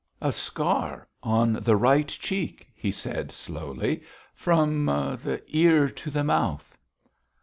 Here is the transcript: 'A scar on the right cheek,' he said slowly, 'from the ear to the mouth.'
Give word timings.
'A 0.19 0.31
scar 0.31 1.07
on 1.21 1.53
the 1.53 1.75
right 1.75 2.07
cheek,' 2.07 2.67
he 2.73 2.91
said 2.91 3.31
slowly, 3.31 4.01
'from 4.33 4.87
the 4.87 5.43
ear 5.51 5.89
to 5.89 6.09
the 6.09 6.23
mouth.' 6.23 6.75